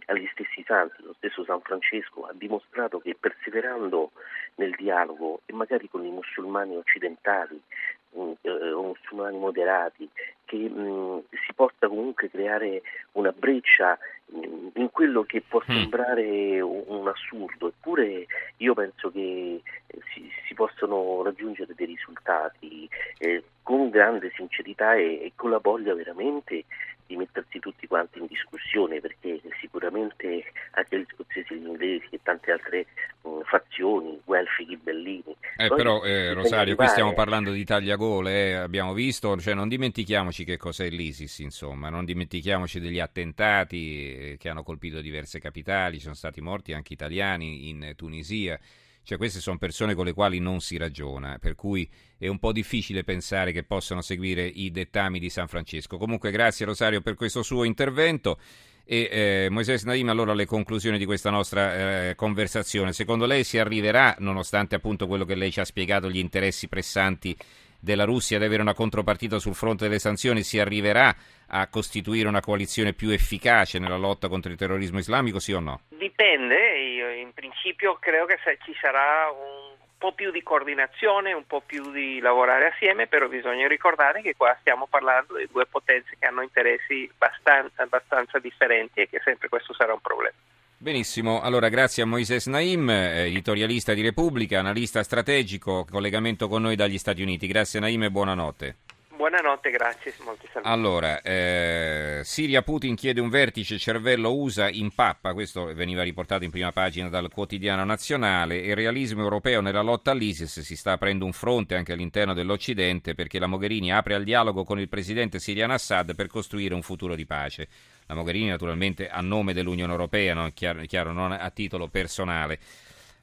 agli 0.06 0.28
stessi 0.32 0.64
santi, 0.66 1.02
lo 1.02 1.14
stesso 1.16 1.44
San 1.44 1.60
Francesco 1.60 2.26
ha 2.26 2.32
dimostrato 2.32 2.98
che 2.98 3.16
perseverando 3.18 4.10
nel 4.56 4.74
dialogo 4.74 5.42
e 5.46 5.52
magari 5.52 5.88
con 5.88 6.04
i 6.04 6.10
musulmani 6.10 6.76
occidentali 6.76 7.54
mm, 7.54 7.58
eh, 7.58 7.95
o 8.16 8.82
musulmani 8.82 9.38
moderati, 9.38 10.08
che 10.44 10.56
mh, 10.56 10.80
mm, 10.80 11.18
si 11.46 11.52
possa 11.54 11.88
comunque 11.88 12.30
creare 12.30 12.82
una 13.12 13.32
breccia 13.32 13.99
mh, 14.26 14.38
mm, 14.38 14.68
in 14.75 14.90
quello 14.90 15.25
che 15.25 15.42
può 15.46 15.62
sembrare 15.66 16.61
un, 16.61 16.85
un, 16.87 17.08
assurdo, 17.08 17.68
eppure 17.68 18.26
io 18.58 18.75
penso 18.75 19.11
che 19.11 19.61
eh, 19.87 20.00
si, 20.12 20.30
si 20.46 20.54
possono 20.54 21.23
raggiungere 21.23 21.75
dei 21.75 21.87
risultati 21.87 22.88
eh, 23.18 23.42
con 23.62 23.90
grande 23.90 24.30
sincerità 24.35 24.94
e, 24.94 25.25
e 25.25 25.32
con 25.35 25.50
la 25.50 25.58
voglia 25.58 25.94
veramente 25.94 26.64
di 27.06 27.16
mettersi 27.16 27.58
tutti 27.61 27.87
quanti 27.87 28.18
in 28.18 28.26
discussione 28.26 29.00
perché 29.00 29.40
sicuramente 29.61 30.44
anche 30.73 30.99
gli 30.99 31.06
scozzesi 31.14 31.52
e 31.52 31.56
gli 31.56 31.66
inglesi 31.66 32.08
e 32.11 32.20
tante 32.23 32.50
altre 32.50 32.87
uh, 33.23 33.42
fazioni, 33.44 34.20
Guelfi, 34.25 34.66
Ghibellini. 34.66 35.37
Eh, 35.56 35.68
però 35.87 36.02
eh, 36.02 36.33
Rosario, 36.33 36.75
qui 36.75 36.88
stiamo 36.88 37.12
parlando 37.12 37.52
di 37.52 37.64
tagliagole, 37.64 38.49
eh, 38.49 38.52
abbiamo 38.55 38.93
visto, 38.93 39.38
cioè, 39.40 39.55
non 39.55 39.69
dimentichiamoci 39.69 40.45
che 40.45 40.57
cos'è 40.57 40.90
l'ISIS, 40.90 41.38
insomma, 41.38 41.90
non 41.90 42.05
dimentichiamoci 42.05 42.81
degli 42.81 42.99
attentati 42.99 44.33
eh, 44.33 44.37
che 44.37 44.49
hanno 44.49 44.64
colpito 44.64 45.00
diverse 45.00 45.38
capitali, 45.38 45.99
ci 45.99 46.02
sono 46.02 46.14
stati 46.14 46.40
morti 46.40 46.73
anche 46.73 46.93
italiani 46.93 47.69
in 47.69 47.93
Tunisia. 47.95 48.59
Cioè 49.06 49.18
queste 49.18 49.38
sono 49.38 49.56
persone 49.56 49.94
con 49.94 50.04
le 50.04 50.12
quali 50.12 50.40
non 50.40 50.58
si 50.60 50.76
ragiona, 50.76 51.38
per 51.38 51.54
cui 51.54 51.88
è 52.18 52.26
un 52.26 52.40
po' 52.40 52.50
difficile 52.50 53.04
pensare 53.04 53.52
che 53.52 53.62
possano 53.62 54.00
seguire 54.00 54.44
i 54.44 54.72
dettami 54.72 55.20
di 55.20 55.30
San 55.30 55.46
Francesco. 55.46 55.96
Comunque 55.96 56.32
grazie 56.32 56.66
Rosario 56.66 57.00
per 57.00 57.14
questo 57.14 57.44
suo 57.44 57.62
intervento. 57.62 58.40
E 58.84 59.08
eh, 59.10 59.48
Moises 59.48 59.84
Naim, 59.84 60.08
allora 60.08 60.34
le 60.34 60.44
conclusioni 60.44 60.98
di 60.98 61.04
questa 61.04 61.30
nostra 61.30 62.08
eh, 62.08 62.14
conversazione. 62.16 62.92
Secondo 62.92 63.26
lei 63.26 63.44
si 63.44 63.58
arriverà, 63.58 64.16
nonostante 64.18 64.75
appunto 64.75 65.06
quello 65.06 65.25
che 65.25 65.36
lei 65.36 65.52
ci 65.52 65.60
ha 65.60 65.64
spiegato, 65.64 66.10
gli 66.10 66.18
interessi 66.18 66.66
pressanti 66.66 67.36
della 67.78 68.04
Russia 68.04 68.38
ad 68.38 68.42
avere 68.42 68.62
una 68.62 68.75
contropartita 68.75 69.38
sul 69.38 69.54
fronte 69.54 69.84
delle 69.84 70.00
sanzioni, 70.00 70.42
si 70.42 70.58
arriverà 70.58 71.14
a 71.48 71.68
costituire 71.68 72.26
una 72.26 72.40
coalizione 72.40 72.92
più 72.92 73.10
efficace 73.10 73.78
nella 73.78 73.96
lotta 73.96 74.28
contro 74.28 74.50
il 74.50 74.56
terrorismo 74.56 74.98
islamico, 74.98 75.38
sì 75.38 75.52
o 75.52 75.60
no? 75.60 75.82
Dipende, 75.96 76.86
in 76.98 77.32
principio 77.32 77.96
credo 78.00 78.26
che 78.26 78.38
ci 78.64 78.74
sarà 78.80 79.30
un 79.30 79.74
po' 79.98 80.12
più 80.12 80.30
di 80.30 80.42
coordinazione, 80.42 81.32
un 81.32 81.46
po' 81.46 81.62
più 81.64 81.90
di 81.90 82.18
lavorare 82.20 82.68
assieme, 82.68 83.06
però 83.06 83.28
bisogna 83.28 83.66
ricordare 83.66 84.20
che 84.22 84.34
qua 84.36 84.56
stiamo 84.60 84.86
parlando 84.86 85.36
di 85.36 85.48
due 85.50 85.66
potenze 85.66 86.16
che 86.18 86.26
hanno 86.26 86.42
interessi 86.42 87.10
abbastanza, 87.14 87.82
abbastanza 87.82 88.38
differenti 88.38 89.00
e 89.00 89.08
che 89.08 89.20
sempre 89.24 89.48
questo 89.48 89.72
sarà 89.74 89.92
un 89.92 90.00
problema. 90.00 90.36
Benissimo, 90.78 91.40
allora 91.40 91.70
grazie 91.70 92.02
a 92.02 92.06
Moises 92.06 92.46
Naim, 92.48 92.90
editorialista 92.90 93.94
di 93.94 94.02
Repubblica, 94.02 94.58
analista 94.58 95.02
strategico, 95.02 95.86
collegamento 95.90 96.48
con 96.48 96.62
noi 96.62 96.76
dagli 96.76 96.98
Stati 96.98 97.22
Uniti. 97.22 97.46
Grazie 97.46 97.80
Naim 97.80 98.02
e 98.02 98.10
buonanotte. 98.10 98.76
Buonanotte, 99.16 99.70
grazie. 99.70 100.12
Molti 100.25 100.46
saluti. 100.52 100.70
Allora, 100.70 101.23
eh, 101.23 102.20
Siria 102.23 102.61
Putin 102.61 102.94
chiede 102.94 103.20
un 103.23 103.30
vertice 103.30 103.78
cervello 103.78 104.35
USA 104.35 104.68
in 104.68 104.94
pappa, 104.94 105.32
questo 105.32 105.73
veniva 105.73 106.02
riportato 106.02 106.44
in 106.44 106.50
prima 106.50 106.70
pagina 106.70 107.08
dal 107.08 107.30
quotidiano 107.30 107.82
nazionale, 107.85 108.58
il 108.58 108.75
realismo 108.75 109.23
europeo 109.23 109.62
nella 109.62 109.80
lotta 109.80 110.11
all'ISIS 110.11 110.61
si 110.61 110.76
sta 110.76 110.92
aprendo 110.92 111.25
un 111.25 111.32
fronte 111.32 111.76
anche 111.76 111.94
all'interno 111.94 112.35
dell'Occidente 112.35 113.14
perché 113.14 113.38
la 113.38 113.46
Mogherini 113.46 113.90
apre 113.90 114.14
al 114.14 114.25
dialogo 114.25 114.64
con 114.64 114.78
il 114.78 114.88
presidente 114.88 115.38
siriano 115.38 115.73
Assad 115.73 116.14
per 116.14 116.26
costruire 116.26 116.75
un 116.75 116.82
futuro 116.82 117.14
di 117.14 117.25
pace. 117.25 117.68
La 118.06 118.14
Mogherini 118.14 118.49
naturalmente 118.49 119.08
a 119.08 119.23
nome 119.23 119.54
dell'Unione 119.54 119.92
Europea, 119.92 120.35
no? 120.35 120.50
chiaro, 120.52 120.82
chiaro, 120.82 121.12
non 121.12 121.32
a 121.32 121.50
titolo 121.50 121.88
personale. 121.88 122.58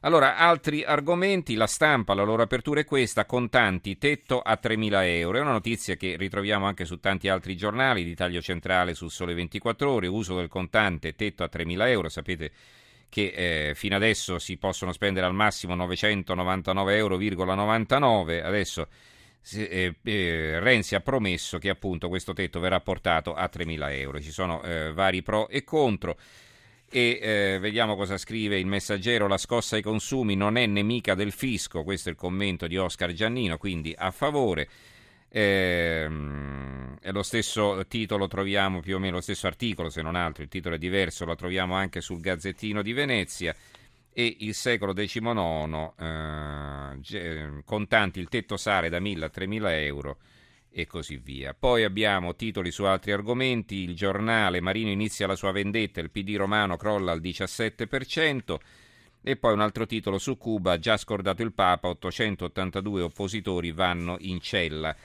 Allora, 0.06 0.36
altri 0.36 0.84
argomenti, 0.84 1.56
la 1.56 1.66
stampa, 1.66 2.14
la 2.14 2.24
loro 2.24 2.44
apertura 2.44 2.82
è 2.82 2.86
questa, 2.86 3.26
contanti, 3.26 3.98
tetto 3.98 4.42
a 4.42 4.60
3.000 4.62 5.06
euro. 5.06 5.38
È 5.38 5.42
una 5.42 5.54
notizia 5.54 5.96
che 5.96 6.18
ritroviamo 6.18 6.66
anche 6.66 6.84
su 6.84 7.00
tanti 7.00 7.30
altri 7.30 7.56
giornali, 7.56 8.04
di 8.04 8.14
taglio 8.14 8.42
centrale 8.42 8.96
sul 8.96 9.10
Sole 9.10 9.34
24 9.34 9.90
Ore, 9.90 10.08
uso 10.08 10.36
del 10.36 10.50
contante, 10.50 11.16
tetto 11.16 11.44
a 11.44 11.50
3.000 11.50 11.88
euro. 11.88 12.10
Sapete 12.10 12.52
che 13.08 13.70
eh, 13.70 13.76
fino 13.76 13.96
adesso 13.96 14.40
si 14.40 14.58
possono 14.58 14.92
spendere 14.92 15.26
al 15.26 15.34
massimo 15.34 15.74
999,99 15.74 16.92
euro, 16.92 17.16
adesso 18.46 18.88
eh, 19.54 19.96
eh, 20.04 20.60
Renzi 20.60 20.96
ha 20.96 21.00
promesso 21.00 21.60
che 21.60 21.70
appunto 21.70 22.10
questo 22.10 22.34
tetto 22.34 22.60
verrà 22.60 22.82
portato 22.82 23.34
a 23.36 23.50
3.000 23.50 23.92
euro. 23.94 24.20
Ci 24.20 24.32
sono 24.32 24.62
eh, 24.64 24.92
vari 24.92 25.22
pro 25.22 25.48
e 25.48 25.64
contro. 25.64 26.18
E 26.96 27.18
eh, 27.20 27.58
vediamo 27.60 27.96
cosa 27.96 28.20
scrive 28.20 28.60
il 28.60 28.68
messaggero. 28.68 29.28
La 29.28 29.40
scossa 29.40 29.78
ai 29.78 29.82
consumi 29.82 30.36
non 30.36 30.58
è 30.58 30.68
nemica 30.68 31.16
del 31.16 31.32
fisco. 31.32 31.84
Questo 31.84 32.10
è 32.10 32.12
il 32.12 32.18
commento 32.20 32.68
di 32.68 32.78
Oscar 32.78 33.12
Giannino, 33.14 33.58
quindi 33.58 33.96
a 33.98 34.12
favore. 34.12 34.70
Eh, 35.28 36.08
lo 36.08 37.24
stesso 37.24 37.84
titolo 37.88 38.28
troviamo 38.28 38.80
più 38.80 38.98
o 38.98 39.00
meno 39.00 39.16
lo 39.16 39.22
stesso 39.22 39.48
articolo, 39.48 39.90
se 39.90 40.04
non 40.04 40.16
altro, 40.16 40.44
il 40.44 40.50
titolo 40.50 40.76
è 40.76 40.78
diverso, 40.78 41.26
lo 41.26 41.34
troviamo 41.34 41.74
anche 41.74 42.00
sul 42.00 42.20
Gazzettino 42.20 42.84
di 42.84 42.94
Venezia 42.94 43.56
e 44.14 44.38
il 44.42 44.54
secolo 44.54 44.94
XIX, 44.94 45.94
eh, 47.10 47.64
contanti 47.66 48.20
il 48.20 48.30
tetto 48.30 48.56
sale 48.56 48.90
da 48.90 49.00
1.000 49.00 49.24
a 49.24 49.32
3.000 49.34 49.70
euro 49.82 50.18
e 50.74 50.88
così 50.88 51.18
via. 51.18 51.56
Poi 51.58 51.84
abbiamo 51.84 52.36
titoli 52.36 52.72
su 52.72 52.84
altri 52.84 53.12
argomenti, 53.12 53.76
il 53.76 53.96
giornale 53.96 54.60
Marino 54.60 54.90
inizia 54.90 55.28
la 55.28 55.36
sua 55.36 55.52
vendetta, 55.52 56.02
il 56.02 56.10
PD 56.10 56.36
romano 56.36 56.76
crolla 56.76 57.12
al 57.12 57.22
17%, 57.22 58.58
e 59.22 59.36
poi 59.38 59.54
un 59.54 59.62
altro 59.62 59.86
titolo 59.86 60.18
su 60.18 60.38
Cuba, 60.38 60.80
già 60.80 60.98
scordato 60.98 61.44
il 61.44 61.54
Papa, 61.54 61.88
882 61.88 63.02
oppositori 63.02 63.72
vanno 63.72 64.18
in 64.20 64.42
cella. 64.42 64.96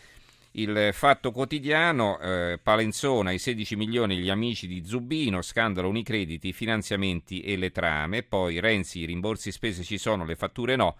Il 0.52 0.90
fatto 0.92 1.30
quotidiano, 1.30 2.18
eh, 2.18 2.58
Palenzona, 2.60 3.30
i 3.30 3.38
16 3.38 3.76
milioni 3.76 4.16
gli 4.16 4.30
amici 4.30 4.66
di 4.66 4.84
Zubino, 4.84 5.42
scandalo 5.42 5.88
Unicrediti, 5.88 6.52
finanziamenti 6.52 7.42
e 7.42 7.56
le 7.56 7.70
trame, 7.70 8.22
poi 8.22 8.58
Renzi, 8.58 9.00
i 9.00 9.04
rimborsi 9.04 9.52
spese 9.52 9.84
ci 9.84 9.98
sono, 9.98 10.24
le 10.24 10.34
fatture 10.34 10.74
no, 10.74 10.96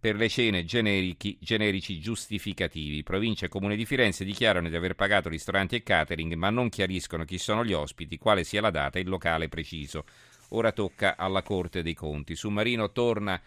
per 0.00 0.16
le 0.16 0.30
cene 0.30 0.64
generici 0.64 2.00
giustificativi. 2.00 3.02
Provincia 3.02 3.44
e 3.44 3.48
Comune 3.50 3.76
di 3.76 3.84
Firenze 3.84 4.24
dichiarano 4.24 4.70
di 4.70 4.74
aver 4.74 4.94
pagato 4.94 5.28
ristoranti 5.28 5.76
e 5.76 5.82
catering, 5.82 6.32
ma 6.34 6.48
non 6.48 6.70
chiariscono 6.70 7.26
chi 7.26 7.36
sono 7.36 7.66
gli 7.66 7.74
ospiti, 7.74 8.16
quale 8.16 8.42
sia 8.42 8.62
la 8.62 8.70
data 8.70 8.98
e 8.98 9.02
il 9.02 9.08
locale 9.08 9.48
preciso. 9.48 10.06
Ora 10.52 10.72
tocca 10.72 11.16
alla 11.18 11.42
Corte 11.42 11.82
dei 11.82 11.92
Conti. 11.92 12.34
Su 12.34 12.48
Marino 12.48 12.90
torna 12.92 13.38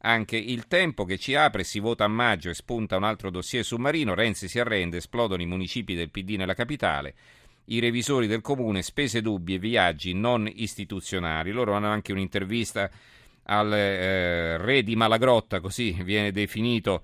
anche 0.00 0.36
il 0.36 0.66
tempo 0.68 1.06
che 1.06 1.16
ci 1.16 1.34
apre, 1.34 1.64
si 1.64 1.78
vota 1.78 2.04
a 2.04 2.08
maggio 2.08 2.50
e 2.50 2.54
spunta 2.54 2.98
un 2.98 3.04
altro 3.04 3.30
dossier 3.30 3.64
su 3.64 3.76
Marino, 3.78 4.14
Renzi 4.14 4.46
si 4.46 4.60
arrende, 4.60 4.98
esplodono 4.98 5.40
i 5.40 5.46
municipi 5.46 5.94
del 5.94 6.10
PD 6.10 6.36
nella 6.36 6.52
capitale. 6.52 7.14
I 7.68 7.78
revisori 7.78 8.26
del 8.26 8.42
comune, 8.42 8.82
spese 8.82 9.22
dubbie, 9.22 9.58
viaggi 9.58 10.12
non 10.12 10.46
istituzionali. 10.52 11.50
Loro 11.50 11.72
hanno 11.72 11.88
anche 11.88 12.12
un'intervista 12.12 12.90
al 13.44 13.72
eh, 13.72 14.56
re 14.58 14.82
di 14.82 14.96
Malagrotta, 14.96 15.60
così 15.60 15.96
viene 16.02 16.32
definito 16.32 17.02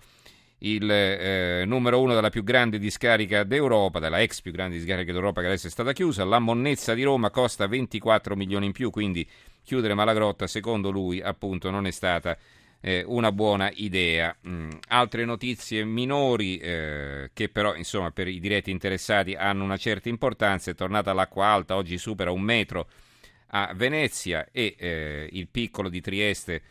il 0.63 0.91
eh, 0.91 1.65
numero 1.67 2.01
uno 2.01 2.15
della 2.15 2.31
più 2.31 2.43
grande 2.43 2.79
discarica 2.79 3.45
d'Europa, 3.45 3.99
della 3.99 4.21
ex 4.21 4.41
più 4.41 4.53
grande 4.53 4.77
discarica 4.77 5.13
d'Europa 5.13 5.41
che 5.41 5.47
adesso 5.47 5.69
è 5.69 5.71
stata 5.71 5.93
chiusa. 5.93 6.25
La 6.25 6.39
monnezza 6.39 6.95
di 6.95 7.03
Roma 7.03 7.31
costa 7.31 7.67
24 7.67 8.37
milioni 8.37 8.67
in 8.67 8.73
più, 8.73 8.91
quindi 8.91 9.27
chiudere 9.63 9.95
Malagrotta 9.95 10.47
secondo 10.47 10.91
lui 10.91 11.21
appunto 11.23 11.71
non 11.71 11.87
è 11.87 11.91
stata 11.91 12.37
eh, 12.81 13.05
una 13.07 13.33
buona 13.33 13.71
idea. 13.75 14.35
Mm. 14.47 14.71
Altre 14.89 15.25
notizie 15.25 15.85
minori 15.85 16.59
eh, 16.59 17.31
che 17.33 17.49
però 17.49 17.75
insomma 17.75 18.11
per 18.11 18.29
i 18.29 18.41
diretti 18.41 18.71
interessati 18.71 19.35
hanno 19.35 19.65
una 19.65 19.77
certa 19.77 20.09
importanza, 20.09 20.71
è 20.71 20.75
tornata 20.75 21.13
l'acqua 21.13 21.47
alta, 21.47 21.77
oggi 21.77 21.97
supera 21.99 22.31
un 22.31 22.43
metro 22.43 22.89
a 23.51 23.73
Venezia 23.75 24.49
e 24.51 24.75
eh, 24.79 25.29
il 25.33 25.49
piccolo 25.49 25.89
di 25.89 26.01
Trieste 26.01 26.63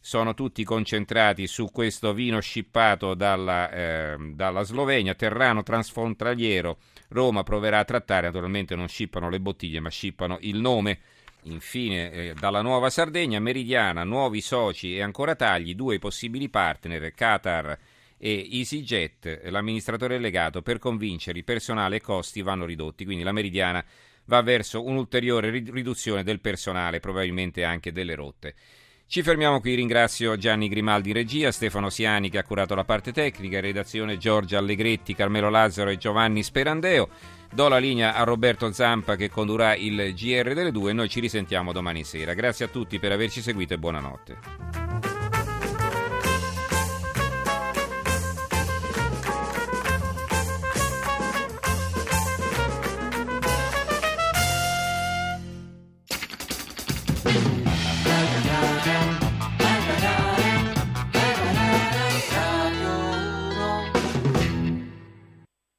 sono 0.00 0.34
tutti 0.34 0.62
concentrati 0.64 1.46
su 1.46 1.70
questo 1.72 2.12
vino 2.12 2.40
scippato 2.40 3.14
dalla, 3.14 3.70
eh, 3.70 4.16
dalla 4.34 4.62
Slovenia, 4.62 5.14
terrano 5.14 5.62
transfrontaliero. 5.62 6.78
Roma 7.08 7.42
proverà 7.42 7.80
a 7.80 7.84
trattare, 7.84 8.26
naturalmente 8.26 8.76
non 8.76 8.88
scippano 8.88 9.28
le 9.28 9.40
bottiglie, 9.40 9.80
ma 9.80 9.90
scippano 9.90 10.38
il 10.40 10.60
nome 10.60 10.98
Infine, 11.46 12.10
eh, 12.10 12.34
dalla 12.34 12.60
Nuova 12.60 12.90
Sardegna, 12.90 13.38
Meridiana, 13.38 14.02
nuovi 14.02 14.40
soci 14.40 14.96
e 14.96 15.02
ancora 15.02 15.36
tagli, 15.36 15.76
due 15.76 16.00
possibili 16.00 16.48
partner, 16.48 17.12
Qatar 17.14 17.78
e 18.18 18.48
EasyJet, 18.50 19.42
l'amministratore 19.50 20.16
delegato, 20.16 20.62
per 20.62 20.78
convincere 20.78 21.38
il 21.38 21.44
personale 21.44 21.96
e 21.96 22.00
costi 22.00 22.42
vanno 22.42 22.64
ridotti. 22.64 23.04
Quindi 23.04 23.22
la 23.22 23.30
Meridiana 23.30 23.84
va 24.26 24.42
verso 24.42 24.84
un'ulteriore 24.84 25.50
riduzione 25.50 26.22
del 26.22 26.40
personale, 26.40 27.00
probabilmente 27.00 27.64
anche 27.64 27.92
delle 27.92 28.14
rotte. 28.14 28.54
Ci 29.08 29.22
fermiamo 29.22 29.60
qui, 29.60 29.76
ringrazio 29.76 30.36
Gianni 30.36 30.68
Grimaldi 30.68 31.10
in 31.10 31.14
regia, 31.14 31.52
Stefano 31.52 31.90
Siani 31.90 32.28
che 32.28 32.38
ha 32.38 32.44
curato 32.44 32.74
la 32.74 32.82
parte 32.82 33.12
tecnica, 33.12 33.60
redazione 33.60 34.18
Giorgia 34.18 34.58
Allegretti, 34.58 35.14
Carmelo 35.14 35.48
Lazzaro 35.48 35.90
e 35.90 35.96
Giovanni 35.96 36.42
Sperandeo. 36.42 37.08
Do 37.52 37.68
la 37.68 37.78
linea 37.78 38.14
a 38.14 38.24
Roberto 38.24 38.72
Zampa 38.72 39.14
che 39.14 39.30
condurrà 39.30 39.76
il 39.76 40.12
GR 40.12 40.54
delle 40.54 40.72
due 40.72 40.90
e 40.90 40.94
noi 40.94 41.08
ci 41.08 41.20
risentiamo 41.20 41.72
domani 41.72 42.02
sera. 42.02 42.34
Grazie 42.34 42.64
a 42.64 42.68
tutti 42.68 42.98
per 42.98 43.12
averci 43.12 43.40
seguito 43.40 43.74
e 43.74 43.78
buonanotte. 43.78 44.85